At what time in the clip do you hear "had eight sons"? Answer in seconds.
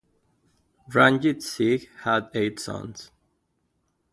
2.01-3.11